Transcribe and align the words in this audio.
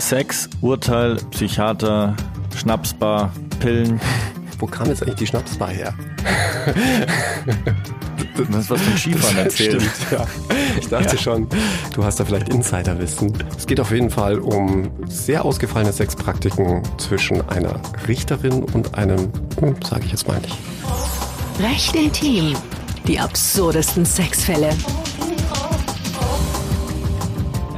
Sex, 0.00 0.48
Urteil, 0.60 1.16
Psychiater, 1.30 2.16
Schnapsbar, 2.56 3.32
Pillen. 3.60 4.00
Wo 4.58 4.66
kam 4.66 4.88
jetzt 4.88 5.02
eigentlich 5.02 5.16
die 5.16 5.26
Schnapsbar 5.26 5.70
her? 5.70 5.94
Das 8.36 8.64
ist 8.64 8.70
was 8.70 8.80
von 8.80 8.96
Skifahren 8.96 9.36
erzählt. 9.38 9.82
Stimmt, 9.82 10.12
ja. 10.12 10.26
Ich 10.78 10.88
dachte 10.88 11.16
ja. 11.16 11.22
schon, 11.22 11.48
du 11.94 12.04
hast 12.04 12.20
da 12.20 12.24
vielleicht 12.24 12.48
Insiderwissen. 12.48 13.32
Es 13.56 13.66
geht 13.66 13.80
auf 13.80 13.90
jeden 13.90 14.10
Fall 14.10 14.38
um 14.38 14.90
sehr 15.08 15.44
ausgefallene 15.44 15.92
Sexpraktiken 15.92 16.82
zwischen 16.98 17.46
einer 17.48 17.80
Richterin 18.08 18.64
und 18.64 18.94
einem, 18.96 19.30
hm, 19.60 19.76
sage 19.82 20.04
ich 20.04 20.12
jetzt 20.12 20.26
mal 20.26 20.40
nicht. 20.40 20.56
Recht 21.60 21.94
intim. 21.94 22.54
Die 23.06 23.18
absurdesten 23.18 24.04
Sexfälle. 24.04 24.70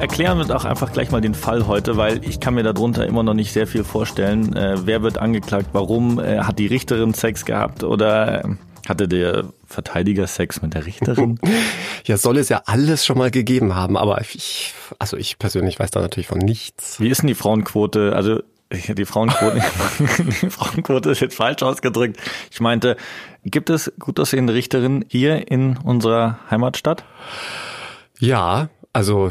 Erklären 0.02 0.36
wir 0.36 0.46
doch 0.46 0.64
einfach 0.64 0.92
gleich 0.92 1.12
mal 1.12 1.20
den 1.20 1.32
Fall 1.32 1.68
heute, 1.68 1.96
weil 1.96 2.24
ich 2.24 2.40
kann 2.40 2.54
mir 2.54 2.64
darunter 2.64 3.06
immer 3.06 3.22
noch 3.22 3.34
nicht 3.34 3.52
sehr 3.52 3.68
viel 3.68 3.84
vorstellen. 3.84 4.52
Äh, 4.56 4.84
wer 4.84 5.04
wird 5.04 5.16
angeklagt? 5.16 5.68
Warum? 5.74 6.18
Äh, 6.18 6.40
hat 6.40 6.58
die 6.58 6.66
Richterin 6.66 7.14
Sex 7.14 7.44
gehabt? 7.44 7.84
Oder 7.84 8.44
äh, 8.44 8.48
hatte 8.88 9.06
der 9.06 9.44
Verteidiger 9.64 10.26
Sex 10.26 10.60
mit 10.60 10.74
der 10.74 10.86
Richterin? 10.86 11.38
ja, 12.04 12.16
soll 12.16 12.38
es 12.38 12.48
ja 12.48 12.62
alles 12.66 13.06
schon 13.06 13.16
mal 13.16 13.30
gegeben 13.30 13.76
haben, 13.76 13.96
aber 13.96 14.20
ich, 14.22 14.74
also 14.98 15.16
ich 15.16 15.38
persönlich 15.38 15.78
weiß 15.78 15.92
da 15.92 16.00
natürlich 16.00 16.26
von 16.26 16.38
nichts. 16.38 16.98
Wie 16.98 17.08
ist 17.08 17.22
denn 17.22 17.28
die 17.28 17.36
Frauenquote? 17.36 18.16
Also 18.16 18.40
die 18.72 19.04
Frauenquote, 19.04 19.62
die 20.42 20.50
Frauenquote 20.50 21.12
ist 21.12 21.20
jetzt 21.20 21.36
falsch 21.36 21.62
ausgedrückt. 21.62 22.16
Ich 22.50 22.60
meinte, 22.60 22.96
gibt 23.44 23.70
es 23.70 23.92
gut 24.00 24.18
aussehende 24.18 24.52
Richterinnen 24.52 25.04
hier 25.06 25.48
in 25.48 25.76
unserer 25.76 26.40
Heimatstadt? 26.50 27.04
Ja, 28.18 28.68
also 28.92 29.30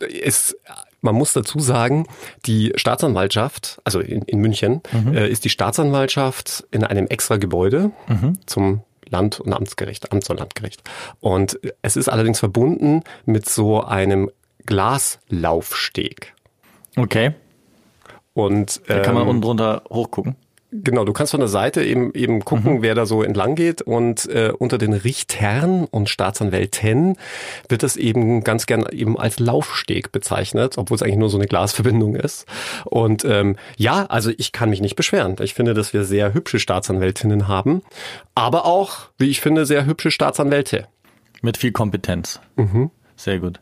es 0.00 0.56
man 1.02 1.14
muss 1.14 1.32
dazu 1.32 1.60
sagen, 1.60 2.06
die 2.46 2.72
Staatsanwaltschaft, 2.76 3.80
also 3.84 4.00
in, 4.00 4.22
in 4.22 4.38
München, 4.38 4.82
mhm. 4.92 5.14
äh, 5.14 5.28
ist 5.28 5.44
die 5.44 5.48
Staatsanwaltschaft 5.48 6.66
in 6.70 6.84
einem 6.84 7.06
extra 7.06 7.36
Gebäude 7.36 7.90
mhm. 8.06 8.38
zum 8.46 8.82
Land- 9.08 9.40
und 9.40 9.52
Amtsgericht, 9.52 10.12
Amts- 10.12 10.30
und 10.30 10.38
Landgericht. 10.38 10.82
Und 11.20 11.58
es 11.82 11.96
ist 11.96 12.08
allerdings 12.08 12.38
verbunden 12.38 13.02
mit 13.24 13.48
so 13.48 13.82
einem 13.82 14.30
Glaslaufsteg. 14.66 16.34
Okay. 16.96 17.32
Und 18.34 18.80
ähm, 18.88 18.96
da 18.96 19.00
kann 19.00 19.14
man 19.14 19.24
ähm, 19.24 19.28
unten 19.30 19.42
drunter 19.42 19.82
hochgucken. 19.90 20.36
Genau, 20.72 21.04
du 21.04 21.12
kannst 21.12 21.32
von 21.32 21.40
der 21.40 21.48
Seite 21.48 21.82
eben 21.82 22.14
eben 22.14 22.44
gucken, 22.44 22.76
mhm. 22.76 22.82
wer 22.82 22.94
da 22.94 23.04
so 23.04 23.24
entlang 23.24 23.56
geht 23.56 23.82
und 23.82 24.28
äh, 24.28 24.52
unter 24.56 24.78
den 24.78 24.92
Richtern 24.92 25.84
und 25.84 26.08
Staatsanwälten 26.08 27.16
wird 27.68 27.82
das 27.82 27.96
eben 27.96 28.44
ganz 28.44 28.66
gern 28.66 28.86
eben 28.92 29.18
als 29.18 29.40
Laufsteg 29.40 30.12
bezeichnet, 30.12 30.78
obwohl 30.78 30.94
es 30.94 31.02
eigentlich 31.02 31.16
nur 31.16 31.28
so 31.28 31.38
eine 31.38 31.48
Glasverbindung 31.48 32.14
ist. 32.14 32.46
Und 32.84 33.24
ähm, 33.24 33.56
ja, 33.76 34.06
also 34.06 34.30
ich 34.36 34.52
kann 34.52 34.70
mich 34.70 34.80
nicht 34.80 34.94
beschweren. 34.94 35.34
Ich 35.40 35.54
finde, 35.54 35.74
dass 35.74 35.92
wir 35.92 36.04
sehr 36.04 36.34
hübsche 36.34 36.60
Staatsanwältinnen 36.60 37.48
haben, 37.48 37.82
aber 38.36 38.64
auch, 38.64 39.08
wie 39.18 39.28
ich 39.28 39.40
finde, 39.40 39.66
sehr 39.66 39.86
hübsche 39.86 40.12
Staatsanwälte. 40.12 40.86
Mit 41.42 41.56
viel 41.56 41.72
Kompetenz. 41.72 42.40
Mhm. 42.56 42.90
Sehr 43.16 43.40
gut. 43.40 43.60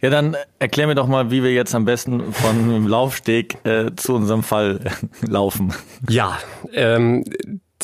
Ja, 0.00 0.10
dann 0.10 0.36
erklär 0.58 0.86
mir 0.86 0.94
doch 0.94 1.06
mal, 1.06 1.30
wie 1.30 1.42
wir 1.42 1.52
jetzt 1.52 1.74
am 1.74 1.84
besten 1.84 2.32
von 2.32 2.68
dem 2.68 2.86
Laufsteg 2.86 3.64
äh, 3.64 3.94
zu 3.96 4.14
unserem 4.14 4.42
Fall 4.42 4.80
laufen. 5.26 5.74
Ja, 6.08 6.38
ähm, 6.72 7.24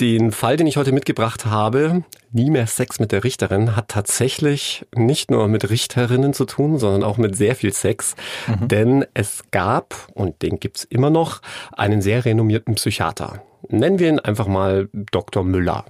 den 0.00 0.32
Fall, 0.32 0.56
den 0.56 0.66
ich 0.66 0.76
heute 0.76 0.92
mitgebracht 0.92 1.46
habe, 1.46 2.02
Nie 2.36 2.50
mehr 2.50 2.66
Sex 2.66 2.98
mit 2.98 3.12
der 3.12 3.22
Richterin, 3.22 3.76
hat 3.76 3.86
tatsächlich 3.86 4.84
nicht 4.92 5.30
nur 5.30 5.46
mit 5.46 5.70
Richterinnen 5.70 6.34
zu 6.34 6.46
tun, 6.46 6.80
sondern 6.80 7.04
auch 7.04 7.16
mit 7.16 7.36
sehr 7.36 7.54
viel 7.54 7.72
Sex. 7.72 8.16
Mhm. 8.48 8.66
Denn 8.66 9.04
es 9.14 9.44
gab, 9.52 10.08
und 10.14 10.42
den 10.42 10.58
gibt's 10.58 10.82
immer 10.82 11.10
noch, 11.10 11.42
einen 11.76 12.02
sehr 12.02 12.24
renommierten 12.24 12.74
Psychiater. 12.74 13.40
Nennen 13.68 13.98
wir 13.98 14.08
ihn 14.08 14.20
einfach 14.20 14.46
mal 14.46 14.88
Dr. 14.92 15.44
Müller. 15.44 15.84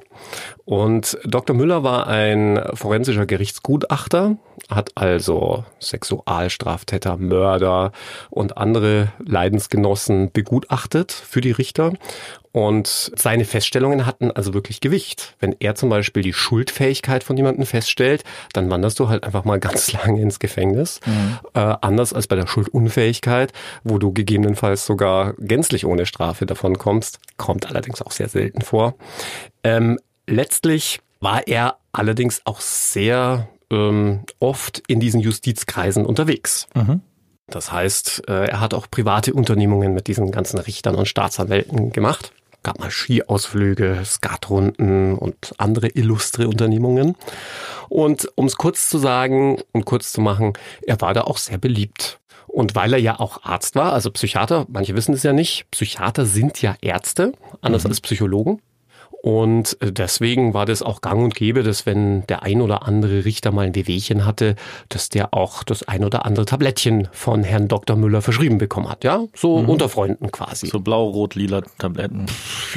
Und 0.65 1.19
Dr. 1.25 1.55
Müller 1.55 1.83
war 1.83 2.07
ein 2.07 2.61
forensischer 2.75 3.27
Gerichtsgutachter, 3.27 4.37
hat 4.71 4.93
also 4.95 5.65
Sexualstraftäter, 5.79 7.17
Mörder 7.19 7.93
und 8.31 8.57
andere 8.57 9.13
Leidensgenossen 9.19 10.31
begutachtet 10.33 11.13
für 11.13 11.41
die 11.41 11.51
Richter. 11.51 11.93
Und 12.55 13.11
seine 13.17 13.45
Feststellungen 13.45 14.07
hatten 14.07 14.31
also 14.31 14.55
wirklich 14.55 14.81
Gewicht. 14.81 15.35
Wenn 15.41 15.57
er 15.59 15.75
zum 15.75 15.89
Beispiel 15.89 16.23
die 16.23 16.33
Schuldfähigkeit 16.33 17.25
von 17.25 17.37
jemandem 17.37 17.67
feststellt, 17.67 18.23
dann 18.53 18.71
wanderst 18.71 19.01
du 19.01 19.09
halt 19.09 19.25
einfach 19.25 19.45
mal 19.45 19.59
ganz 19.61 19.93
lange 19.93 20.23
ins 20.23 20.39
Gefängnis. 20.39 21.01
Mhm. 21.05 21.39
Äh, 21.55 21.75
anders 21.81 22.13
als 22.13 22.29
bei 22.29 22.37
der 22.37 22.47
Schuldunfähigkeit, 22.47 23.53
wo 23.83 23.99
du 23.99 24.13
gegebenenfalls 24.13 24.87
sogar 24.87 25.35
gänzlich 25.39 25.85
ohne 25.85 26.07
Strafe 26.07 26.47
davon 26.47 26.79
kommst. 26.79 27.19
Kommt 27.39 27.64
allerdings 27.67 28.03
auch 28.03 28.13
sehr 28.13 28.29
selten 28.29 28.63
vor. 28.63 28.95
Ähm, 29.63 29.99
letztlich 30.27 31.01
war 31.21 31.47
er 31.47 31.79
allerdings 31.93 32.43
auch 32.45 32.61
sehr 32.61 33.49
ähm, 33.71 34.25
oft 34.41 34.83
in 34.87 35.01
diesen 35.01 35.21
Justizkreisen 35.21 36.05
unterwegs. 36.05 36.67
Mhm. 36.75 37.01
Das 37.47 37.73
heißt, 37.73 38.29
äh, 38.29 38.47
er 38.47 38.61
hat 38.61 38.75
auch 38.75 38.91
private 38.91 39.35
Unternehmungen 39.35 39.93
mit 39.95 40.07
diesen 40.07 40.31
ganzen 40.31 40.59
Richtern 40.59 40.95
und 40.95 41.07
Staatsanwälten 41.07 41.93
gemacht 41.93 42.33
gab 42.65 42.81
mal 42.81 42.91
Skiausflüge, 42.91 44.01
Skatrunden 44.05 45.17
und 45.17 45.55
andere 45.59 45.89
illustre 45.89 46.49
Unternehmungen. 46.49 47.15
Und 47.89 48.29
um 48.35 48.47
es 48.47 48.57
kurz 48.57 48.89
zu 48.89 48.99
sagen 48.99 49.61
und 49.73 49.85
kurz 49.85 50.13
zu 50.13 50.21
machen, 50.21 50.55
er 50.83 51.01
war 51.01 51.15
da 51.15 51.21
auch 51.21 51.39
sehr 51.39 51.59
beliebt. 51.59 52.19
Und 52.55 52.77
weil 52.77 52.93
er 52.93 53.01
ja 53.01 53.19
auch 53.19 53.43
Arzt 53.43 53.75
war, 53.75 53.93
also 53.93 54.13
Psychiater, 54.13 54.65
manche 54.69 54.95
wissen 54.95 55.13
es 55.13 55.25
ja 55.25 55.33
nicht, 55.33 55.69
Psychiater 55.73 56.25
sind 56.25 56.63
ja 56.63 56.77
Ärzte, 56.81 57.33
anders 57.63 57.83
mhm. 57.83 57.91
als 57.91 58.01
Psychologen. 58.01 58.61
Und 59.23 59.77
äh, 59.81 59.91
deswegen 59.91 60.55
war 60.55 60.65
das 60.65 60.81
auch 60.81 61.01
gang 61.01 61.21
und 61.21 61.35
gäbe, 61.35 61.65
dass 61.65 61.85
wenn 61.85 62.25
der 62.29 62.45
ein 62.45 62.61
oder 62.61 62.87
andere 62.87 63.25
Richter 63.25 63.51
mal 63.51 63.67
ein 63.67 63.75
Wehwehchen 63.75 64.25
hatte, 64.25 64.55
dass 64.89 65.09
der 65.09 65.35
auch 65.35 65.65
das 65.65 65.89
ein 65.89 66.05
oder 66.05 66.25
andere 66.27 66.45
Tablettchen 66.45 67.09
von 67.11 67.43
Herrn 67.43 67.67
Dr. 67.67 67.97
Müller 67.97 68.23
verschrieben 68.23 68.59
bekommen 68.59 68.89
hat. 68.89 69.03
Ja, 69.03 69.25
so 69.35 69.59
mhm. 69.59 69.69
unter 69.69 69.89
Freunden 69.89 70.31
quasi. 70.31 70.69
So 70.69 70.79
blau-rot-lila 70.79 71.63
Tabletten. 71.79 72.27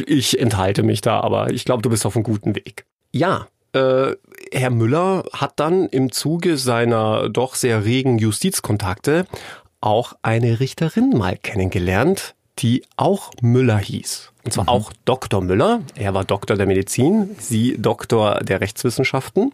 Ich 0.08 0.40
enthalte 0.40 0.82
mich 0.82 1.02
da, 1.02 1.20
aber 1.20 1.52
ich 1.52 1.66
glaube, 1.66 1.84
du 1.84 1.92
bist 1.92 2.04
auf 2.04 2.16
einem 2.16 2.24
guten 2.24 2.56
Weg. 2.56 2.88
Ja, 3.12 3.48
äh, 3.74 4.16
Herr 4.52 4.72
Müller 4.72 5.26
hat 5.34 5.60
dann 5.60 5.86
im 5.88 6.12
Zuge 6.12 6.58
seiner 6.58 7.30
doch 7.30 7.54
sehr 7.54 7.86
regen 7.86 8.18
Justizkontakte 8.18 9.28
auch 9.82 10.14
eine 10.22 10.60
Richterin 10.60 11.12
mal 11.12 11.38
kennengelernt, 11.38 12.36
die 12.60 12.84
auch 12.96 13.32
Müller 13.42 13.78
hieß. 13.78 14.32
Und 14.44 14.52
zwar 14.52 14.64
mhm. 14.66 14.70
auch 14.70 14.94
Dr. 15.06 15.42
Müller. 15.42 15.82
Er 15.96 16.14
war 16.14 16.26
Doktor 16.26 16.58
der 16.58 16.66
Medizin, 16.66 17.36
sie 17.40 17.78
Doktor 17.78 18.40
der 18.42 18.62
Rechtswissenschaften. 18.62 19.54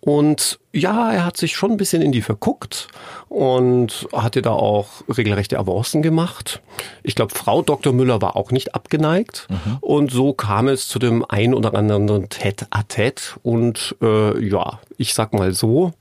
Und 0.00 0.58
ja, 0.72 1.12
er 1.12 1.26
hat 1.26 1.36
sich 1.36 1.54
schon 1.54 1.72
ein 1.72 1.76
bisschen 1.76 2.00
in 2.00 2.10
die 2.10 2.22
verguckt 2.22 2.88
und 3.28 4.08
hatte 4.14 4.40
da 4.40 4.52
auch 4.52 4.88
regelrechte 5.08 5.58
Avancen 5.58 6.00
gemacht. 6.00 6.62
Ich 7.02 7.14
glaube, 7.14 7.34
Frau 7.34 7.60
Dr. 7.60 7.92
Müller 7.92 8.22
war 8.22 8.34
auch 8.34 8.50
nicht 8.50 8.74
abgeneigt. 8.74 9.46
Mhm. 9.50 9.76
Und 9.82 10.10
so 10.10 10.32
kam 10.32 10.68
es 10.68 10.88
zu 10.88 10.98
dem 10.98 11.22
ein 11.28 11.52
oder 11.52 11.74
anderen 11.74 12.08
Tête-à-Tête. 12.28 13.36
Und 13.42 13.94
äh, 14.00 14.42
ja, 14.42 14.80
ich 14.96 15.12
sag 15.12 15.34
mal 15.34 15.52
so, 15.52 15.92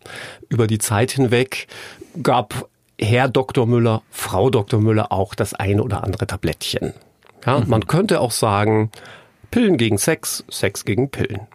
über 0.47 0.67
die 0.67 0.79
Zeit 0.79 1.11
hinweg 1.11 1.67
gab 2.23 2.68
Herr 2.99 3.29
Dr. 3.29 3.65
Müller, 3.65 4.01
Frau 4.11 4.49
Dr. 4.49 4.81
Müller 4.81 5.11
auch 5.11 5.33
das 5.35 5.53
eine 5.53 5.83
oder 5.83 6.03
andere 6.03 6.27
Tablettchen. 6.27 6.93
Ja, 7.45 7.59
mhm. 7.59 7.69
Man 7.69 7.87
könnte 7.87 8.19
auch 8.19 8.31
sagen, 8.31 8.91
Pillen 9.51 9.77
gegen 9.77 9.97
Sex, 9.97 10.43
Sex 10.49 10.85
gegen 10.85 11.09
Pillen. 11.09 11.47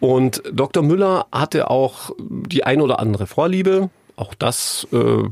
Und 0.00 0.42
Dr. 0.52 0.82
Müller 0.82 1.26
hatte 1.32 1.70
auch 1.70 2.10
die 2.18 2.64
ein 2.64 2.80
oder 2.80 2.98
andere 2.98 3.26
Vorliebe. 3.26 3.90
Auch 4.16 4.34
das 4.34 4.86
äh, 4.92 5.28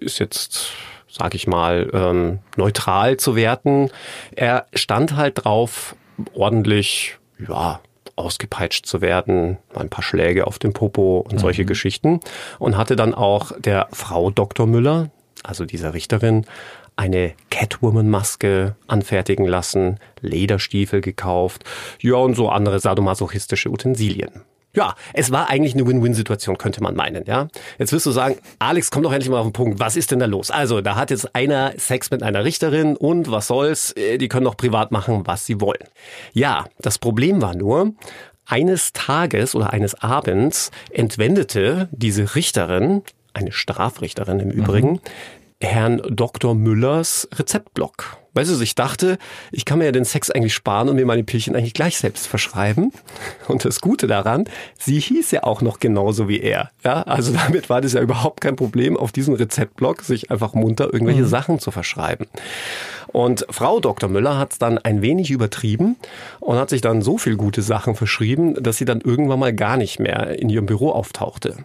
ist 0.00 0.18
jetzt, 0.18 0.70
sag 1.08 1.34
ich 1.34 1.46
mal, 1.46 1.90
ähm, 1.92 2.38
neutral 2.56 3.16
zu 3.16 3.36
werten. 3.36 3.90
Er 4.34 4.66
stand 4.74 5.16
halt 5.16 5.44
drauf, 5.44 5.96
ordentlich, 6.34 7.18
ja, 7.46 7.80
ausgepeitscht 8.18 8.86
zu 8.86 9.00
werden, 9.00 9.58
ein 9.74 9.88
paar 9.88 10.02
Schläge 10.02 10.46
auf 10.46 10.58
dem 10.58 10.72
Popo 10.72 11.26
und 11.28 11.38
solche 11.38 11.62
mhm. 11.62 11.66
Geschichten. 11.66 12.20
Und 12.58 12.76
hatte 12.76 12.96
dann 12.96 13.14
auch 13.14 13.52
der 13.58 13.88
Frau 13.92 14.30
Dr. 14.30 14.66
Müller, 14.66 15.10
also 15.42 15.64
dieser 15.64 15.94
Richterin, 15.94 16.44
eine 16.96 17.32
Catwoman-Maske 17.50 18.74
anfertigen 18.88 19.46
lassen, 19.46 20.00
Lederstiefel 20.20 21.00
gekauft, 21.00 21.64
ja 22.00 22.16
und 22.16 22.34
so 22.34 22.48
andere 22.48 22.80
sadomasochistische 22.80 23.70
Utensilien. 23.70 24.42
Ja, 24.74 24.94
es 25.14 25.30
war 25.30 25.48
eigentlich 25.48 25.74
eine 25.74 25.86
Win-Win-Situation, 25.86 26.58
könnte 26.58 26.82
man 26.82 26.94
meinen, 26.94 27.24
ja. 27.24 27.48
Jetzt 27.78 27.92
wirst 27.92 28.06
du 28.06 28.10
sagen, 28.10 28.36
Alex, 28.58 28.90
komm 28.90 29.02
doch 29.02 29.12
endlich 29.12 29.30
mal 29.30 29.38
auf 29.38 29.46
den 29.46 29.52
Punkt. 29.52 29.80
Was 29.80 29.96
ist 29.96 30.10
denn 30.10 30.18
da 30.18 30.26
los? 30.26 30.50
Also, 30.50 30.80
da 30.80 30.94
hat 30.94 31.10
jetzt 31.10 31.34
einer 31.34 31.72
Sex 31.78 32.10
mit 32.10 32.22
einer 32.22 32.44
Richterin 32.44 32.96
und 32.96 33.30
was 33.30 33.46
soll's? 33.46 33.92
Äh, 33.92 34.18
die 34.18 34.28
können 34.28 34.44
doch 34.44 34.56
privat 34.56 34.92
machen, 34.92 35.22
was 35.24 35.46
sie 35.46 35.60
wollen. 35.60 35.84
Ja, 36.32 36.66
das 36.78 36.98
Problem 36.98 37.40
war 37.40 37.54
nur, 37.56 37.94
eines 38.44 38.92
Tages 38.92 39.54
oder 39.54 39.72
eines 39.72 39.94
Abends 40.02 40.70
entwendete 40.90 41.88
diese 41.92 42.34
Richterin, 42.34 43.02
eine 43.34 43.52
Strafrichterin 43.52 44.40
im 44.40 44.50
Übrigen, 44.50 44.92
mhm 44.92 45.00
Herrn 45.60 46.00
Dr. 46.08 46.54
Müllers 46.54 47.28
Rezeptblock. 47.34 48.16
Weißt 48.38 48.52
du, 48.52 48.62
ich 48.62 48.76
dachte, 48.76 49.18
ich 49.50 49.64
kann 49.64 49.80
mir 49.80 49.86
ja 49.86 49.90
den 49.90 50.04
Sex 50.04 50.30
eigentlich 50.30 50.54
sparen 50.54 50.88
und 50.88 50.94
mir 50.94 51.04
meine 51.04 51.24
Pillchen 51.24 51.56
eigentlich 51.56 51.74
gleich 51.74 51.98
selbst 51.98 52.28
verschreiben. 52.28 52.92
Und 53.48 53.64
das 53.64 53.80
Gute 53.80 54.06
daran, 54.06 54.44
sie 54.78 55.00
hieß 55.00 55.32
ja 55.32 55.42
auch 55.42 55.60
noch 55.60 55.80
genauso 55.80 56.28
wie 56.28 56.38
er. 56.38 56.70
Ja, 56.84 57.02
also 57.02 57.32
damit 57.32 57.68
war 57.68 57.80
das 57.80 57.94
ja 57.94 58.00
überhaupt 58.00 58.40
kein 58.40 58.54
Problem, 58.54 58.96
auf 58.96 59.10
diesem 59.10 59.34
Rezeptblock 59.34 60.02
sich 60.02 60.30
einfach 60.30 60.54
munter 60.54 60.92
irgendwelche 60.92 61.22
mhm. 61.22 61.28
Sachen 61.28 61.58
zu 61.58 61.72
verschreiben. 61.72 62.28
Und 63.08 63.44
Frau 63.50 63.80
Dr. 63.80 64.08
Müller 64.08 64.38
hat 64.38 64.52
es 64.52 64.58
dann 64.58 64.78
ein 64.78 65.02
wenig 65.02 65.32
übertrieben 65.32 65.96
und 66.38 66.58
hat 66.58 66.70
sich 66.70 66.80
dann 66.80 67.02
so 67.02 67.18
viel 67.18 67.36
gute 67.36 67.62
Sachen 67.62 67.96
verschrieben, 67.96 68.54
dass 68.62 68.76
sie 68.76 68.84
dann 68.84 69.00
irgendwann 69.00 69.40
mal 69.40 69.52
gar 69.52 69.76
nicht 69.76 69.98
mehr 69.98 70.38
in 70.38 70.48
ihrem 70.48 70.66
Büro 70.66 70.90
auftauchte. 70.90 71.56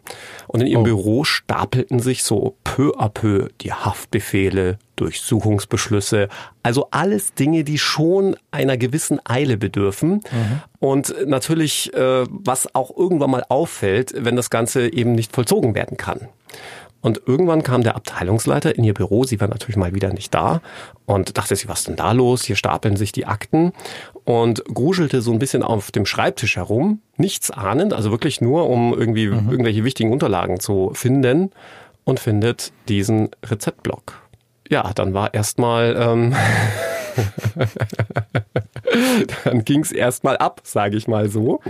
Und 0.48 0.62
in 0.62 0.68
ihrem 0.68 0.82
oh. 0.82 0.86
Büro 0.86 1.24
stapelten 1.24 2.00
sich 2.00 2.24
so 2.24 2.56
peu 2.64 2.92
à 2.98 3.10
peu 3.10 3.50
die 3.62 3.74
Haftbefehle, 3.74 4.80
Durchsuchungsbeschlüsse, 4.96 6.30
also 6.62 6.88
alles 6.92 7.34
Dinge, 7.34 7.64
die 7.64 7.78
schon 7.78 8.36
einer 8.52 8.78
gewissen 8.78 9.20
Eile 9.26 9.58
bedürfen. 9.58 10.22
Mhm. 10.32 10.62
Und 10.80 11.16
natürlich, 11.26 11.94
äh, 11.94 12.26
was 12.30 12.74
auch 12.76 12.96
irgendwann 12.96 13.32
mal 13.32 13.46
auffällt, 13.50 14.14
wenn 14.18 14.36
das 14.36 14.50
Ganze 14.50 14.92
eben 14.94 15.14
nicht 15.14 15.34
vollzogen 15.34 15.76
werden 15.76 15.98
kann. 15.98 16.28
Und 17.04 17.22
irgendwann 17.26 17.64
kam 17.64 17.84
der 17.84 17.98
Abteilungsleiter 17.98 18.78
in 18.78 18.86
ihr 18.86 18.94
Büro, 18.94 19.26
sie 19.26 19.42
war 19.42 19.50
natürlich 19.50 19.76
mal 19.76 19.94
wieder 19.94 20.14
nicht 20.14 20.34
da 20.34 20.62
und 21.06 21.38
dachte 21.38 21.54
sie, 21.58 21.68
was 21.68 21.84
denn 21.84 21.98
da 21.98 22.14
los? 22.14 22.44
Hier 22.44 22.56
stapeln 22.56 22.96
sich 22.96 23.12
die 23.12 23.26
Akten 23.26 23.74
und 24.24 24.64
gruschelte 24.74 25.22
so 25.22 25.34
ein 25.34 25.40
bisschen 25.40 25.64
auf 25.64 25.92
dem 25.92 26.06
Schreibtisch 26.06 26.56
herum, 26.56 27.02
nichts 27.18 27.52
ahnend, 27.52 27.92
also 27.92 28.10
wirklich 28.10 28.40
nur, 28.40 28.70
um 28.70 28.94
irgendwie 28.98 29.28
mhm. 29.28 29.50
irgendwelche 29.52 29.84
wichtigen 29.84 30.14
Unterlagen 30.14 30.62
zu 30.62 30.92
finden 30.94 31.52
und 32.06 32.22
findet 32.22 32.72
diesen 32.88 33.32
Rezeptblock. 33.44 34.23
Ja, 34.70 34.92
dann 34.94 35.14
war 35.14 35.34
erstmal 35.34 35.96
ähm, 35.98 36.36
dann 39.44 39.66
ging's 39.66 39.92
erstmal 39.92 40.38
ab, 40.38 40.62
sage 40.64 40.98
ich 40.98 41.08
mal 41.08 41.30
so. 41.30 41.62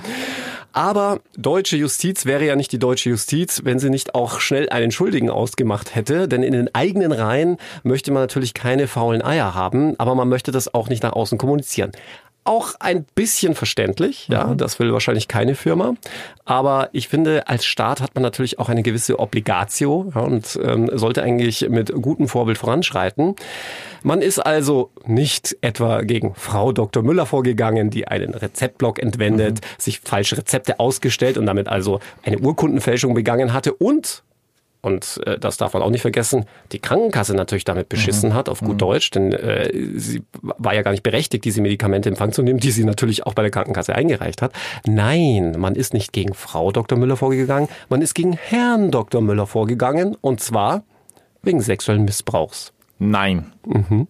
Aber 0.71 1.19
deutsche 1.37 1.77
Justiz 1.77 2.25
wäre 2.25 2.45
ja 2.45 2.55
nicht 2.55 2.71
die 2.71 2.79
deutsche 2.79 3.11
Justiz, 3.11 3.61
wenn 3.63 3.77
sie 3.77 3.91
nicht 3.91 4.15
auch 4.15 4.39
schnell 4.39 4.69
einen 4.69 4.91
Schuldigen 4.91 5.29
ausgemacht 5.29 5.93
hätte. 5.93 6.27
Denn 6.27 6.41
in 6.41 6.53
den 6.53 6.73
eigenen 6.73 7.11
Reihen 7.11 7.57
möchte 7.83 8.11
man 8.11 8.23
natürlich 8.23 8.55
keine 8.55 8.87
faulen 8.87 9.21
Eier 9.21 9.53
haben, 9.53 9.93
aber 9.99 10.15
man 10.15 10.29
möchte 10.29 10.51
das 10.51 10.73
auch 10.73 10.89
nicht 10.89 11.03
nach 11.03 11.13
außen 11.13 11.37
kommunizieren 11.37 11.91
auch 12.45 12.75
ein 12.79 13.05
bisschen 13.15 13.55
verständlich. 13.55 14.27
Ja, 14.27 14.47
mhm. 14.47 14.57
das 14.57 14.79
will 14.79 14.91
wahrscheinlich 14.93 15.27
keine 15.27 15.55
Firma. 15.55 15.95
Aber 16.45 16.89
ich 16.91 17.07
finde, 17.07 17.47
als 17.47 17.65
Staat 17.65 18.01
hat 18.01 18.15
man 18.15 18.21
natürlich 18.21 18.59
auch 18.59 18.69
eine 18.69 18.83
gewisse 18.83 19.19
Obligatio 19.19 20.11
ja, 20.13 20.21
und 20.21 20.59
ähm, 20.61 20.89
sollte 20.93 21.23
eigentlich 21.23 21.69
mit 21.69 21.93
gutem 21.93 22.27
Vorbild 22.27 22.57
voranschreiten. 22.57 23.35
Man 24.03 24.21
ist 24.21 24.39
also 24.39 24.91
nicht 25.05 25.55
etwa 25.61 26.01
gegen 26.01 26.35
Frau 26.35 26.73
Dr. 26.73 27.03
Müller 27.03 27.25
vorgegangen, 27.25 27.89
die 27.89 28.07
einen 28.07 28.33
Rezeptblock 28.33 28.99
entwendet, 28.99 29.61
mhm. 29.61 29.67
sich 29.77 30.01
falsche 30.01 30.37
Rezepte 30.37 30.79
ausgestellt 30.79 31.37
und 31.37 31.45
damit 31.45 31.69
also 31.69 31.99
eine 32.23 32.39
Urkundenfälschung 32.39 33.13
begangen 33.13 33.53
hatte 33.53 33.73
und 33.73 34.23
und 34.83 35.21
äh, 35.25 35.39
das 35.39 35.55
darf 35.57 35.73
man 35.73 35.81
auch 35.81 35.89
nicht 35.89 36.01
vergessen, 36.01 36.45
die 36.73 36.79
Krankenkasse 36.79 37.33
natürlich 37.33 37.63
damit 37.63 37.87
beschissen 37.87 38.29
mhm. 38.29 38.33
hat, 38.33 38.49
auf 38.49 38.59
gut 38.59 38.73
mhm. 38.73 38.77
Deutsch, 38.77 39.09
denn 39.11 39.31
äh, 39.31 39.71
sie 39.95 40.23
war 40.41 40.75
ja 40.75 40.81
gar 40.81 40.91
nicht 40.91 41.03
berechtigt, 41.03 41.45
diese 41.45 41.61
Medikamente 41.61 42.09
in 42.09 42.13
Empfang 42.13 42.33
zu 42.33 42.43
nehmen, 42.43 42.59
die 42.59 42.71
sie 42.71 42.83
natürlich 42.83 43.25
auch 43.25 43.33
bei 43.33 43.43
der 43.43 43.51
Krankenkasse 43.51 43.95
eingereicht 43.95 44.41
hat. 44.41 44.51
Nein, 44.85 45.55
man 45.57 45.75
ist 45.75 45.93
nicht 45.93 46.11
gegen 46.11 46.33
Frau 46.33 46.73
Dr. 46.73 46.97
Müller 46.97 47.15
vorgegangen, 47.15 47.69
man 47.87 48.01
ist 48.01 48.13
gegen 48.13 48.33
Herrn 48.33 48.91
Dr. 48.91 49.21
Müller 49.21 49.47
vorgegangen, 49.47 50.17
und 50.19 50.41
zwar 50.41 50.83
wegen 51.43 51.61
sexuellen 51.61 52.03
Missbrauchs. 52.03 52.73
Nein. 52.99 53.51
Mhm. 53.65 54.07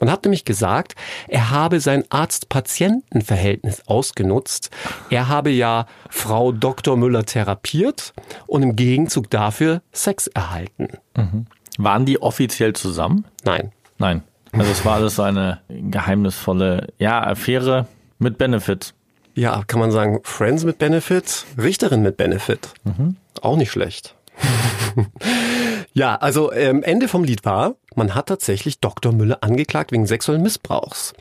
Man 0.00 0.10
hat 0.10 0.24
nämlich 0.24 0.44
gesagt, 0.44 0.94
er 1.28 1.50
habe 1.50 1.80
sein 1.80 2.04
Arzt-Patienten-Verhältnis 2.08 3.82
ausgenutzt. 3.86 4.70
Er 5.10 5.28
habe 5.28 5.50
ja 5.50 5.86
Frau 6.10 6.52
Dr. 6.52 6.96
Müller 6.96 7.24
therapiert 7.24 8.12
und 8.46 8.62
im 8.62 8.76
Gegenzug 8.76 9.30
dafür 9.30 9.82
Sex 9.92 10.26
erhalten. 10.26 10.88
Mhm. 11.16 11.46
Waren 11.78 12.06
die 12.06 12.20
offiziell 12.22 12.72
zusammen? 12.72 13.24
Nein. 13.44 13.72
Nein. 13.98 14.22
Also 14.52 14.70
es 14.70 14.84
war 14.84 14.96
alles 14.96 15.16
so 15.16 15.22
eine 15.22 15.60
geheimnisvolle, 15.68 16.88
ja, 16.98 17.20
Affäre 17.20 17.86
mit 18.18 18.38
Benefit. 18.38 18.94
Ja, 19.34 19.64
kann 19.66 19.80
man 19.80 19.90
sagen, 19.90 20.20
Friends 20.22 20.64
mit 20.64 20.78
Benefit, 20.78 21.44
Richterin 21.58 22.02
mit 22.02 22.16
Benefit. 22.16 22.68
Mhm. 22.84 23.16
Auch 23.40 23.56
nicht 23.56 23.72
schlecht. 23.72 24.14
ja, 25.92 26.16
also 26.16 26.52
ähm, 26.52 26.82
Ende 26.82 27.08
vom 27.08 27.24
Lied 27.24 27.44
war, 27.44 27.74
man 27.96 28.14
hat 28.14 28.26
tatsächlich 28.26 28.80
Dr. 28.80 29.12
Müller 29.12 29.38
angeklagt 29.42 29.92
wegen 29.92 30.06
sexuellen 30.06 30.42
Missbrauchs. 30.42 31.14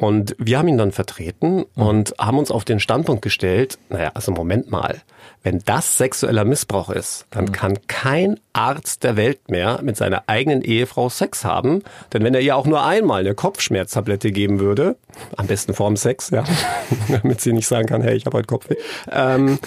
Und 0.00 0.34
wir 0.38 0.58
haben 0.58 0.68
ihn 0.68 0.78
dann 0.78 0.92
vertreten 0.92 1.64
und 1.74 2.14
haben 2.18 2.38
uns 2.38 2.50
auf 2.50 2.64
den 2.64 2.80
Standpunkt 2.80 3.20
gestellt, 3.20 3.78
naja, 3.90 4.12
also 4.14 4.32
Moment 4.32 4.70
mal, 4.70 5.02
wenn 5.42 5.58
das 5.66 5.98
sexueller 5.98 6.46
Missbrauch 6.46 6.88
ist, 6.88 7.26
dann 7.30 7.44
mhm. 7.44 7.52
kann 7.52 7.78
kein 7.86 8.40
Arzt 8.54 9.04
der 9.04 9.16
Welt 9.16 9.50
mehr 9.50 9.80
mit 9.82 9.98
seiner 9.98 10.24
eigenen 10.26 10.62
Ehefrau 10.62 11.10
Sex 11.10 11.44
haben. 11.44 11.82
Denn 12.14 12.24
wenn 12.24 12.32
er 12.32 12.40
ihr 12.40 12.56
auch 12.56 12.64
nur 12.64 12.82
einmal 12.82 13.20
eine 13.20 13.34
Kopfschmerztablette 13.34 14.32
geben 14.32 14.58
würde, 14.58 14.96
am 15.36 15.46
besten 15.46 15.74
vorm 15.74 15.98
Sex, 15.98 16.30
ja, 16.30 16.44
damit 17.08 17.42
sie 17.42 17.52
nicht 17.52 17.66
sagen 17.68 17.86
kann, 17.86 18.00
hey, 18.00 18.16
ich 18.16 18.24
habe 18.24 18.38
heute 18.38 18.46
Kopfweh. 18.46 18.76
Ähm, 19.12 19.58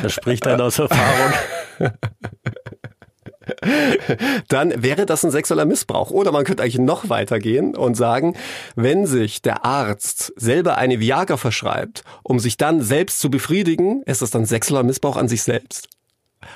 das 0.00 0.12
spricht 0.12 0.46
dann 0.46 0.60
aus 0.60 0.78
Erfahrung. 0.78 1.32
dann 4.48 4.82
wäre 4.82 5.06
das 5.06 5.24
ein 5.24 5.30
sexueller 5.30 5.64
Missbrauch. 5.64 6.10
Oder 6.10 6.32
man 6.32 6.44
könnte 6.44 6.62
eigentlich 6.62 6.78
noch 6.78 7.08
weitergehen 7.08 7.76
und 7.76 7.94
sagen, 7.94 8.36
wenn 8.76 9.06
sich 9.06 9.42
der 9.42 9.64
Arzt 9.64 10.32
selber 10.36 10.78
eine 10.78 11.00
Viagra 11.00 11.36
verschreibt, 11.36 12.04
um 12.22 12.40
sich 12.40 12.56
dann 12.56 12.82
selbst 12.82 13.20
zu 13.20 13.30
befriedigen, 13.30 14.02
ist 14.04 14.22
das 14.22 14.30
dann 14.30 14.46
sexueller 14.46 14.82
Missbrauch 14.82 15.16
an 15.16 15.28
sich 15.28 15.42
selbst. 15.42 15.88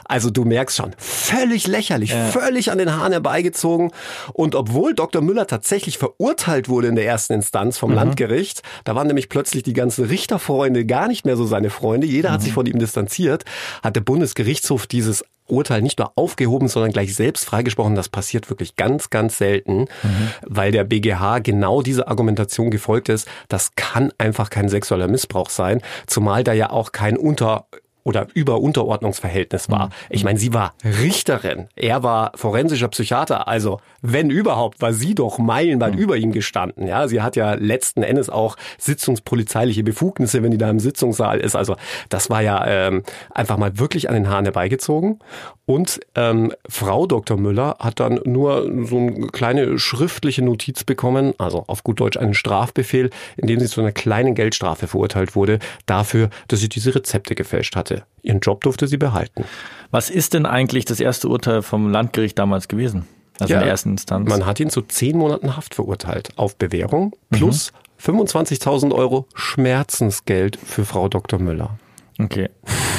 Also 0.04 0.30
du 0.30 0.44
merkst 0.44 0.76
schon, 0.76 0.94
völlig 0.98 1.66
lächerlich, 1.66 2.10
ja. 2.10 2.26
völlig 2.26 2.70
an 2.70 2.78
den 2.78 2.92
Haaren 2.92 3.12
herbeigezogen. 3.12 3.90
Und 4.32 4.54
obwohl 4.54 4.94
Dr. 4.94 5.22
Müller 5.22 5.46
tatsächlich 5.46 5.98
verurteilt 5.98 6.68
wurde 6.68 6.88
in 6.88 6.96
der 6.96 7.06
ersten 7.06 7.34
Instanz 7.34 7.78
vom 7.78 7.90
mhm. 7.90 7.96
Landgericht, 7.96 8.62
da 8.84 8.94
waren 8.94 9.06
nämlich 9.06 9.28
plötzlich 9.28 9.62
die 9.62 9.72
ganzen 9.72 10.04
Richterfreunde 10.06 10.86
gar 10.86 11.08
nicht 11.08 11.24
mehr 11.26 11.36
so 11.36 11.44
seine 11.44 11.70
Freunde. 11.70 12.06
Jeder 12.06 12.30
mhm. 12.30 12.34
hat 12.34 12.42
sich 12.42 12.52
von 12.52 12.66
ihm 12.66 12.78
distanziert, 12.78 13.44
hat 13.82 13.96
der 13.96 14.00
Bundesgerichtshof 14.00 14.86
dieses 14.86 15.24
Urteil 15.46 15.82
nicht 15.82 15.98
nur 15.98 16.12
aufgehoben, 16.16 16.68
sondern 16.68 16.92
gleich 16.92 17.14
selbst 17.14 17.44
freigesprochen. 17.44 17.94
Das 17.94 18.08
passiert 18.08 18.48
wirklich 18.48 18.76
ganz, 18.76 19.10
ganz 19.10 19.36
selten, 19.36 19.80
mhm. 19.80 20.30
weil 20.42 20.72
der 20.72 20.84
BGH 20.84 21.40
genau 21.40 21.82
diese 21.82 22.08
Argumentation 22.08 22.70
gefolgt 22.70 23.10
ist. 23.10 23.28
Das 23.48 23.74
kann 23.76 24.12
einfach 24.16 24.48
kein 24.48 24.68
sexueller 24.68 25.08
Missbrauch 25.08 25.50
sein, 25.50 25.82
zumal 26.06 26.44
da 26.44 26.52
ja 26.54 26.70
auch 26.70 26.92
kein 26.92 27.18
Unter 27.18 27.66
oder 28.04 28.28
Über-Unterordnungsverhältnis 28.34 29.70
war. 29.70 29.86
Mhm. 29.86 29.92
Ich 30.10 30.24
meine, 30.24 30.38
sie 30.38 30.54
war 30.54 30.74
Richterin, 30.84 31.68
er 31.74 32.02
war 32.02 32.32
forensischer 32.36 32.88
Psychiater, 32.88 33.48
also 33.48 33.80
wenn 34.02 34.30
überhaupt, 34.30 34.82
war 34.82 34.92
sie 34.92 35.14
doch 35.14 35.38
meilenweit 35.38 35.94
mhm. 35.94 35.98
über 35.98 36.16
ihm 36.16 36.32
gestanden. 36.32 36.86
Ja, 36.86 37.08
sie 37.08 37.22
hat 37.22 37.36
ja 37.36 37.54
letzten 37.54 38.02
Endes 38.02 38.28
auch 38.28 38.56
sitzungspolizeiliche 38.78 39.82
Befugnisse, 39.82 40.42
wenn 40.42 40.50
die 40.50 40.58
da 40.58 40.68
im 40.68 40.78
Sitzungssaal 40.78 41.40
ist. 41.40 41.56
Also 41.56 41.76
das 42.10 42.28
war 42.28 42.42
ja 42.42 42.64
ähm, 42.66 43.02
einfach 43.30 43.56
mal 43.56 43.78
wirklich 43.78 44.08
an 44.08 44.14
den 44.14 44.28
Haaren 44.28 44.44
herbeigezogen. 44.44 45.20
Und 45.66 46.00
ähm, 46.14 46.52
Frau 46.68 47.06
Dr. 47.06 47.38
Müller 47.38 47.76
hat 47.78 47.98
dann 47.98 48.20
nur 48.24 48.70
so 48.84 48.98
eine 48.98 49.28
kleine 49.28 49.78
schriftliche 49.78 50.42
Notiz 50.42 50.84
bekommen, 50.84 51.32
also 51.38 51.64
auf 51.66 51.82
gut 51.82 52.00
Deutsch 52.00 52.18
einen 52.18 52.34
Strafbefehl, 52.34 53.08
in 53.38 53.46
dem 53.46 53.60
sie 53.60 53.66
zu 53.66 53.80
einer 53.80 53.92
kleinen 53.92 54.34
Geldstrafe 54.34 54.86
verurteilt 54.86 55.34
wurde, 55.34 55.60
dafür, 55.86 56.28
dass 56.48 56.60
sie 56.60 56.68
diese 56.68 56.94
Rezepte 56.94 57.34
gefälscht 57.34 57.76
hatte. 57.76 57.93
Ihren 58.22 58.40
Job 58.40 58.62
durfte 58.62 58.86
sie 58.86 58.96
behalten. 58.96 59.44
Was 59.90 60.10
ist 60.10 60.34
denn 60.34 60.46
eigentlich 60.46 60.84
das 60.84 61.00
erste 61.00 61.28
Urteil 61.28 61.62
vom 61.62 61.90
Landgericht 61.90 62.38
damals 62.38 62.68
gewesen? 62.68 63.06
Also 63.38 63.52
ja, 63.52 63.58
in 63.58 63.64
der 63.64 63.70
ersten 63.70 63.90
Instanz. 63.90 64.28
Man 64.28 64.46
hat 64.46 64.60
ihn 64.60 64.70
zu 64.70 64.82
zehn 64.82 65.16
Monaten 65.16 65.56
Haft 65.56 65.74
verurteilt 65.74 66.30
auf 66.36 66.56
Bewährung 66.56 67.14
plus 67.30 67.72
mhm. 67.72 68.16
25.000 68.16 68.92
Euro 68.94 69.26
Schmerzensgeld 69.34 70.56
für 70.56 70.84
Frau 70.84 71.08
Dr. 71.08 71.38
Müller. 71.38 71.78
Okay. 72.18 72.50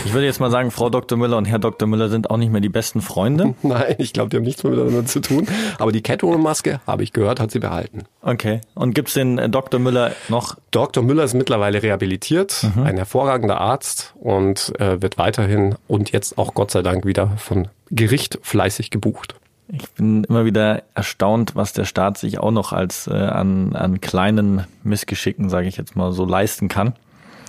Ich 0.06 0.14
würde 0.14 0.28
jetzt 0.28 0.40
mal 0.40 0.52
sagen, 0.52 0.70
Frau 0.70 0.90
Dr. 0.90 1.18
Müller 1.18 1.36
und 1.38 1.46
Herr 1.46 1.58
Dr. 1.58 1.88
Müller 1.88 2.10
sind 2.10 2.30
auch 2.30 2.38
nicht 2.38 2.52
mehr 2.52 2.62
die 2.62 2.70
besten 2.70 3.02
Freunde. 3.02 3.56
Nein, 3.64 3.96
ich 3.98 4.14
glaube, 4.14 4.30
die 4.30 4.38
haben 4.38 4.44
nichts 4.44 4.64
mehr 4.64 4.72
miteinander 4.72 5.06
zu 5.06 5.20
tun. 5.20 5.48
Aber 5.80 5.92
die 5.92 6.02
Catwoman-Maske, 6.02 6.80
habe 6.86 7.04
ich 7.04 7.12
gehört, 7.12 7.40
hat 7.40 7.52
sie 7.52 7.60
behalten. 7.60 8.04
Okay. 8.22 8.62
Und 8.76 8.94
gibt's 8.94 9.16
den 9.16 9.40
äh, 9.40 9.50
Dr. 9.50 9.80
Müller 9.80 10.12
noch? 10.30 10.58
Dr. 10.72 11.04
Müller 11.04 11.24
ist 11.24 11.34
mittlerweile 11.34 11.82
rehabilitiert, 11.82 12.66
mhm. 12.76 12.84
ein 12.84 12.98
hervorragender 12.98 13.60
Arzt 13.60 14.14
und 14.20 14.80
äh, 14.80 15.02
wird 15.02 15.18
weiterhin 15.18 15.76
und 15.88 16.12
jetzt 16.12 16.38
auch 16.38 16.54
Gott 16.54 16.72
sei 16.72 16.82
Dank 16.82 17.06
wieder 17.06 17.32
von 17.38 17.68
Gericht 17.90 18.40
fleißig 18.44 18.92
gebucht. 18.92 19.36
Ich 19.68 19.90
bin 19.92 20.24
immer 20.26 20.46
wieder 20.46 20.84
erstaunt, 20.94 21.56
was 21.56 21.74
der 21.74 21.86
Staat 21.86 22.20
sich 22.20 22.38
auch 22.38 22.52
noch 22.52 22.72
als 22.72 23.08
äh, 23.08 23.14
an, 23.14 23.76
an 23.76 24.00
kleinen 24.00 24.66
Missgeschicken, 24.84 25.50
sage 25.50 25.68
ich 25.68 25.78
jetzt 25.78 25.96
mal, 25.96 26.12
so 26.12 26.26
leisten 26.26 26.68
kann. 26.68 26.94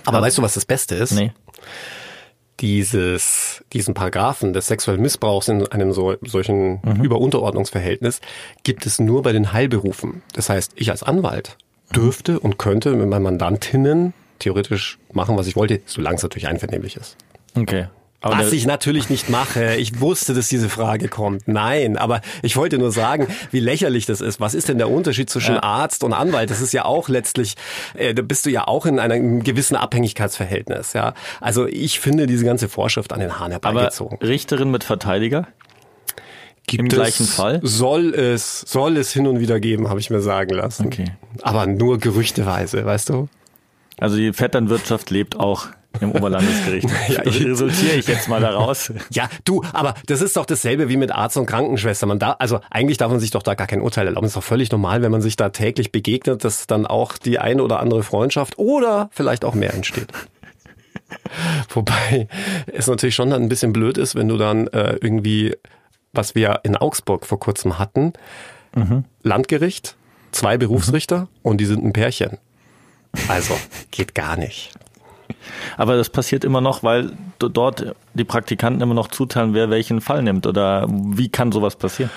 Aber 0.05 0.21
weißt 0.21 0.37
du, 0.37 0.41
was 0.41 0.55
das 0.55 0.65
Beste 0.65 0.95
ist? 0.95 1.11
Nee. 1.11 1.31
Dieses, 2.59 3.63
diesen 3.73 3.93
Paragraphen 3.93 4.53
des 4.53 4.67
sexuellen 4.67 5.01
Missbrauchs 5.01 5.47
in 5.47 5.67
einem 5.67 5.93
so, 5.93 6.15
solchen 6.21 6.79
mhm. 6.83 7.03
Überunterordnungsverhältnis 7.03 8.19
gibt 8.63 8.85
es 8.85 8.99
nur 8.99 9.21
bei 9.21 9.31
den 9.31 9.53
Heilberufen. 9.53 10.23
Das 10.33 10.49
heißt, 10.49 10.73
ich 10.75 10.89
als 10.89 11.03
Anwalt 11.03 11.57
dürfte 11.95 12.39
und 12.39 12.57
könnte 12.57 12.93
mit 12.93 13.07
meinen 13.07 13.23
Mandantinnen 13.23 14.13
theoretisch 14.39 14.97
machen, 15.11 15.37
was 15.37 15.47
ich 15.47 15.55
wollte, 15.55 15.81
solange 15.85 16.17
es 16.17 16.23
natürlich 16.23 16.47
einvernehmlich 16.47 16.95
ist. 16.95 17.15
Okay. 17.55 17.87
Aber 18.19 18.39
Was 18.39 18.51
ich 18.51 18.65
natürlich 18.65 19.09
nicht 19.09 19.29
mache. 19.29 19.75
Ich 19.75 20.01
wusste, 20.01 20.33
dass 20.33 20.47
diese 20.47 20.69
Frage 20.69 21.07
kommt. 21.07 21.47
Nein, 21.47 21.97
aber 21.97 22.21
ich 22.41 22.57
wollte 22.57 22.79
nur 22.79 22.91
sagen, 22.91 23.27
wie 23.51 23.59
lächerlich 23.59 24.07
das 24.07 24.21
ist. 24.21 24.39
Was 24.39 24.55
ist 24.55 24.69
denn 24.69 24.79
der 24.79 24.89
Unterschied 24.89 25.29
zwischen 25.29 25.55
ja. 25.55 25.63
Arzt 25.63 26.03
und 26.03 26.13
Anwalt? 26.13 26.49
Das 26.49 26.59
ist 26.59 26.73
ja 26.73 26.85
auch 26.85 27.09
letztlich, 27.09 27.53
äh, 27.93 28.15
da 28.15 28.23
bist 28.23 28.45
du 28.47 28.49
ja 28.49 28.67
auch 28.67 28.87
in 28.87 28.99
einem 28.99 29.43
gewissen 29.43 29.75
Abhängigkeitsverhältnis. 29.75 30.93
Ja, 30.93 31.13
also 31.41 31.67
ich 31.67 31.99
finde 31.99 32.25
diese 32.25 32.43
ganze 32.43 32.69
Vorschrift 32.69 33.13
an 33.13 33.19
den 33.19 33.39
Haaren 33.39 33.51
herbeigezogen. 33.51 34.17
Aber 34.19 34.27
Richterin 34.27 34.71
mit 34.71 34.83
Verteidiger? 34.83 35.47
Gibt 36.65 36.81
Im 36.81 36.89
gleichen 36.89 37.25
Fall? 37.25 37.61
Soll 37.63 38.13
es, 38.15 38.61
soll 38.61 38.97
es 38.97 39.13
hin 39.13 39.27
und 39.27 39.39
wieder 39.39 39.59
geben, 39.59 39.89
habe 39.89 39.99
ich 39.99 40.09
mir 40.09 40.21
sagen 40.21 40.53
lassen. 40.53 40.87
Okay. 40.87 41.05
Aber 41.43 41.67
nur 41.67 41.99
gerüchteweise, 41.99 42.83
weißt 42.83 43.09
du? 43.09 43.29
Also 43.99 44.17
die 44.17 44.33
Vetternwirtschaft 44.33 45.09
lebt 45.09 45.39
auch 45.39 45.67
im 46.01 46.11
Oberlandesgericht. 46.11 46.89
ja, 47.09 47.21
resultiere 47.21 47.95
ich 47.95 48.07
jetzt 48.07 48.27
mal 48.27 48.41
daraus. 48.41 48.91
Ja, 49.09 49.29
du, 49.45 49.63
aber 49.73 49.95
das 50.05 50.21
ist 50.21 50.35
doch 50.37 50.45
dasselbe 50.45 50.89
wie 50.89 50.97
mit 50.97 51.11
Arzt 51.11 51.37
und 51.37 51.45
Krankenschwester. 51.45 52.05
Man 52.05 52.19
da, 52.19 52.33
also 52.33 52.59
eigentlich 52.69 52.97
darf 52.97 53.09
man 53.09 53.19
sich 53.19 53.31
doch 53.31 53.41
da 53.41 53.55
gar 53.55 53.67
kein 53.67 53.81
Urteil 53.81 54.05
erlauben. 54.05 54.25
Das 54.25 54.31
ist 54.31 54.35
doch 54.35 54.43
völlig 54.43 54.71
normal, 54.71 55.01
wenn 55.01 55.11
man 55.11 55.21
sich 55.21 55.35
da 55.35 55.49
täglich 55.49 55.91
begegnet, 55.91 56.43
dass 56.43 56.67
dann 56.67 56.85
auch 56.85 57.17
die 57.17 57.39
eine 57.39 57.63
oder 57.63 57.79
andere 57.79 58.03
Freundschaft 58.03 58.59
oder 58.59 59.09
vielleicht 59.11 59.45
auch 59.45 59.55
mehr 59.55 59.73
entsteht. 59.73 60.11
Wobei 61.69 62.27
es 62.67 62.87
natürlich 62.87 63.15
schon 63.15 63.29
dann 63.29 63.43
ein 63.43 63.49
bisschen 63.49 63.73
blöd 63.73 63.97
ist, 63.97 64.15
wenn 64.15 64.27
du 64.27 64.37
dann 64.37 64.67
äh, 64.67 64.97
irgendwie, 65.01 65.55
was 66.13 66.35
wir 66.35 66.61
in 66.63 66.75
Augsburg 66.75 67.25
vor 67.25 67.39
kurzem 67.39 67.79
hatten, 67.79 68.13
mhm. 68.75 69.05
Landgericht, 69.23 69.95
zwei 70.31 70.57
Berufsrichter 70.57 71.21
mhm. 71.21 71.27
und 71.43 71.57
die 71.61 71.65
sind 71.65 71.83
ein 71.83 71.93
Pärchen. 71.93 72.37
Also 73.27 73.57
geht 73.91 74.15
gar 74.15 74.37
nicht. 74.37 74.71
Aber 75.77 75.95
das 75.95 76.09
passiert 76.09 76.43
immer 76.43 76.61
noch, 76.61 76.83
weil 76.83 77.11
dort 77.39 77.95
die 78.13 78.23
Praktikanten 78.23 78.81
immer 78.81 78.93
noch 78.93 79.07
zuteilen, 79.09 79.53
wer 79.53 79.69
welchen 79.69 80.01
Fall 80.01 80.23
nimmt. 80.23 80.47
Oder 80.47 80.87
wie 80.89 81.29
kann 81.29 81.51
sowas 81.51 81.75
passieren? 81.75 82.11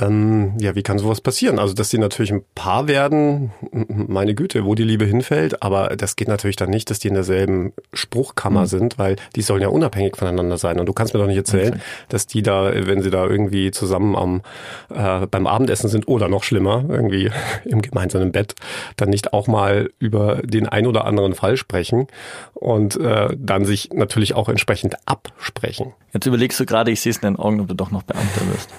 Ähm, 0.00 0.54
ja, 0.60 0.74
wie 0.74 0.82
kann 0.82 0.98
sowas 0.98 1.20
passieren? 1.20 1.58
Also, 1.58 1.74
dass 1.74 1.88
die 1.88 1.98
natürlich 1.98 2.32
ein 2.32 2.44
Paar 2.54 2.88
werden, 2.88 3.52
meine 3.88 4.34
Güte, 4.34 4.64
wo 4.64 4.74
die 4.74 4.84
Liebe 4.84 5.04
hinfällt, 5.04 5.62
aber 5.62 5.96
das 5.96 6.16
geht 6.16 6.28
natürlich 6.28 6.56
dann 6.56 6.70
nicht, 6.70 6.90
dass 6.90 6.98
die 6.98 7.08
in 7.08 7.14
derselben 7.14 7.72
Spruchkammer 7.92 8.62
mhm. 8.62 8.66
sind, 8.66 8.98
weil 8.98 9.16
die 9.36 9.42
sollen 9.42 9.62
ja 9.62 9.68
unabhängig 9.68 10.16
voneinander 10.16 10.58
sein. 10.58 10.78
Und 10.78 10.86
du 10.86 10.92
kannst 10.92 11.14
mir 11.14 11.20
doch 11.20 11.26
nicht 11.26 11.36
erzählen, 11.36 11.74
okay. 11.74 11.82
dass 12.08 12.26
die 12.26 12.42
da, 12.42 12.70
wenn 12.74 13.02
sie 13.02 13.10
da 13.10 13.26
irgendwie 13.26 13.70
zusammen 13.70 14.16
am 14.16 14.42
äh, 14.90 15.26
beim 15.26 15.46
Abendessen 15.46 15.88
sind 15.88 16.08
oder 16.08 16.28
noch 16.28 16.44
schlimmer, 16.44 16.84
irgendwie 16.88 17.30
im 17.64 17.82
gemeinsamen 17.82 18.32
Bett, 18.32 18.54
dann 18.96 19.10
nicht 19.10 19.32
auch 19.32 19.46
mal 19.46 19.90
über 19.98 20.36
den 20.44 20.68
ein 20.68 20.86
oder 20.86 21.04
anderen 21.04 21.34
Fall 21.34 21.56
sprechen 21.56 22.06
und 22.54 22.96
äh, 22.96 23.28
dann 23.36 23.64
sich 23.64 23.90
natürlich 23.92 24.34
auch 24.34 24.48
entsprechend 24.48 24.96
absprechen. 25.06 25.92
Jetzt 26.12 26.26
überlegst 26.26 26.58
du 26.58 26.64
gerade, 26.64 26.90
ich 26.90 27.00
sehe 27.00 27.10
es 27.10 27.18
in 27.18 27.22
deinen 27.22 27.36
Augen, 27.36 27.60
ob 27.60 27.68
du 27.68 27.74
doch 27.74 27.90
noch 27.90 28.02
Beamter 28.02 28.40
wirst. 28.52 28.70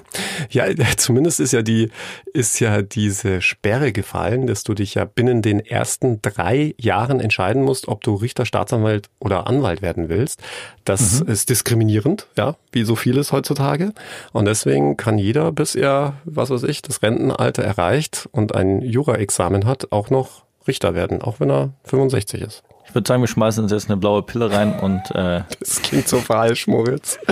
Ja, 0.49 0.65
zumindest 1.09 1.39
ist 1.39 1.53
ja 1.53 1.63
die, 1.63 1.89
ist 2.33 2.59
ja 2.59 2.83
diese 2.83 3.41
Sperre 3.41 3.91
gefallen, 3.91 4.45
dass 4.45 4.63
du 4.63 4.75
dich 4.75 4.93
ja 4.93 5.05
binnen 5.05 5.41
den 5.41 5.59
ersten 5.59 6.21
drei 6.21 6.75
Jahren 6.77 7.19
entscheiden 7.19 7.63
musst, 7.63 7.87
ob 7.87 8.03
du 8.03 8.13
Richter, 8.13 8.45
Staatsanwalt 8.45 9.09
oder 9.17 9.47
Anwalt 9.47 9.81
werden 9.81 10.07
willst. 10.07 10.39
Das 10.85 11.23
mhm. 11.23 11.31
ist 11.31 11.49
diskriminierend, 11.49 12.27
ja, 12.37 12.57
wie 12.71 12.83
so 12.83 12.95
vieles 12.95 13.31
heutzutage. 13.31 13.91
Und 14.33 14.45
deswegen 14.45 14.97
kann 14.97 15.17
jeder, 15.17 15.51
bis 15.51 15.73
er, 15.73 16.13
was 16.25 16.51
weiß 16.51 16.61
ich, 16.61 16.83
das 16.83 17.01
Rentenalter 17.01 17.63
erreicht 17.63 18.29
und 18.31 18.53
ein 18.53 18.83
Jura-Examen 18.83 19.65
hat, 19.65 19.91
auch 19.91 20.11
noch 20.11 20.43
Richter 20.67 20.93
werden, 20.93 21.23
auch 21.23 21.39
wenn 21.39 21.49
er 21.49 21.73
65 21.85 22.41
ist. 22.41 22.63
Ich 22.85 22.93
würde 22.93 23.07
sagen, 23.07 23.23
wir 23.23 23.27
schmeißen 23.27 23.63
uns 23.63 23.71
jetzt 23.71 23.89
eine 23.89 23.97
blaue 23.97 24.21
Pille 24.21 24.51
rein 24.51 24.77
und. 24.79 25.09
Äh 25.15 25.41
das 25.59 25.81
klingt 25.81 26.07
so 26.07 26.19
falsch, 26.19 26.67
Moritz. 26.67 27.17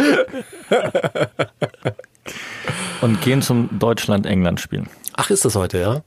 und 3.02 3.22
gehen 3.22 3.42
zum 3.42 3.70
Deutschland-England-Spiel. 3.80 4.84
Ach, 5.16 5.30
ist 5.30 5.46
das 5.46 5.56
heute, 5.56 5.80
ja? 5.80 6.02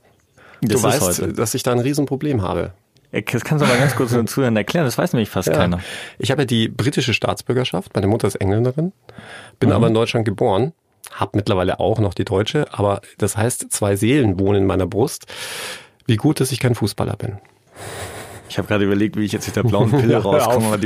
Das 0.62 0.83
du 0.83 0.88
weißt, 0.88 1.02
heute. 1.02 1.33
dass 1.33 1.55
ich 1.55 1.62
da 1.62 1.73
ein 1.73 1.79
Riesenproblem 1.79 2.43
habe. 2.43 2.73
Das 3.12 3.45
kannst 3.45 3.64
du 3.64 3.69
mal 3.69 3.79
ganz 3.79 3.97
kurz 3.97 4.12
den 4.12 4.29
Zuhörern 4.29 4.57
erklären, 4.57 4.85
das 4.85 4.97
weiß 4.97 5.14
nämlich 5.14 5.31
fast 5.31 5.49
ja. 5.49 5.55
keiner. 5.55 5.81
Ich 6.19 6.31
habe 6.31 6.43
ja 6.43 6.47
die 6.47 6.69
britische 6.69 7.12
Staatsbürgerschaft, 7.12 7.93
meine 7.95 8.07
Mutter 8.07 8.29
ist 8.29 8.37
Engländerin, 8.37 8.93
bin 9.59 9.71
mhm. 9.71 9.75
aber 9.75 9.88
in 9.88 9.95
Deutschland 9.95 10.25
geboren, 10.25 10.73
habe 11.12 11.33
mittlerweile 11.35 11.81
auch 11.81 11.99
noch 11.99 12.14
die 12.14 12.25
deutsche, 12.25 12.73
aber 12.73 13.00
das 13.19 13.37
heißt, 13.37 13.73
zwei 13.73 13.97
Seelen 13.97 14.38
wohnen 14.38 14.62
in 14.62 14.67
meiner 14.67 14.87
Brust. 14.87 15.26
Wie 16.07 16.17
gut, 16.17 16.40
dass 16.40 16.52
ich 16.52 16.61
kein 16.61 16.76
Fußballer 16.76 17.17
bin. 17.17 17.38
Ich 18.49 18.59
habe 18.59 18.69
gerade 18.69 18.85
überlegt, 18.85 19.17
wie 19.17 19.25
ich 19.25 19.33
jetzt 19.33 19.47
mit 19.47 19.57
der 19.57 19.62
blauen 19.62 19.90
Pille 20.00 20.17
rauskomme. 20.17 20.79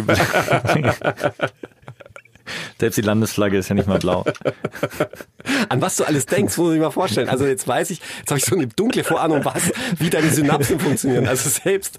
Selbst 2.79 2.97
die 2.97 3.03
Landesflagge 3.03 3.57
ist 3.57 3.69
ja 3.69 3.75
nicht 3.75 3.89
mal 3.89 3.99
blau. 3.99 4.25
An 5.69 5.81
was 5.81 5.97
du 5.97 6.05
alles 6.05 6.27
denkst, 6.27 6.57
muss 6.57 6.75
ich 6.75 6.81
mal 6.81 6.91
vorstellen. 6.91 7.29
Also 7.29 7.47
jetzt 7.47 7.67
weiß 7.67 7.91
ich, 7.91 8.01
jetzt 8.19 8.31
habe 8.31 8.39
ich 8.39 8.45
so 8.45 8.57
eine 8.57 8.67
dunkle 8.67 9.05
Vorahnung, 9.05 9.45
was, 9.45 9.73
wie 9.99 10.11
deine 10.11 10.31
Synapsen 10.31 10.79
funktionieren. 10.81 11.27
Also 11.29 11.49
selbst 11.49 11.99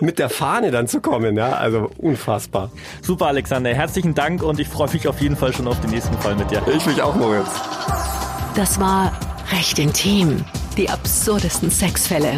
mit 0.00 0.18
der 0.18 0.28
Fahne 0.28 0.70
dann 0.70 0.88
zu 0.88 1.00
kommen, 1.00 1.36
ja, 1.36 1.52
also 1.52 1.90
unfassbar. 1.98 2.70
Super, 3.02 3.26
Alexander, 3.26 3.74
herzlichen 3.74 4.14
Dank 4.14 4.42
und 4.42 4.60
ich 4.60 4.68
freue 4.68 4.92
mich 4.92 5.08
auf 5.08 5.20
jeden 5.20 5.36
Fall 5.36 5.52
schon 5.52 5.66
auf 5.68 5.80
den 5.80 5.90
nächsten 5.90 6.16
Fall 6.18 6.36
mit 6.36 6.50
dir. 6.50 6.62
Ich 6.74 6.86
mich 6.86 7.00
auch, 7.02 7.14
Moritz. 7.14 7.48
Das 8.54 8.78
war 8.78 9.12
recht 9.50 9.78
intim. 9.78 10.44
Die 10.76 10.88
absurdesten 10.88 11.70
Sexfälle. 11.70 12.36